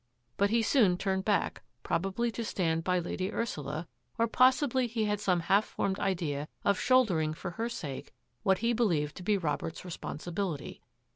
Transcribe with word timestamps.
But 0.35 0.49
he 0.49 0.63
soon 0.63 0.97
turned 0.97 1.25
back, 1.25 1.61
probably 1.83 2.31
to 2.31 2.43
stand 2.43 2.83
by 2.83 2.97
Lady 2.97 3.31
Ursula, 3.31 3.87
or 4.17 4.25
possibly 4.25 4.87
he 4.87 5.05
had 5.05 5.19
some 5.19 5.41
half 5.41 5.63
formed 5.63 5.99
idea 5.99 6.47
of 6.65 6.79
shouldering 6.79 7.35
for 7.35 7.51
her 7.51 7.69
sake 7.69 8.11
what 8.41 8.57
he 8.65 8.73
believed 8.73 9.15
to 9.17 9.21
be 9.21 9.37
Robert's 9.37 9.85
responsibility. 9.85 10.81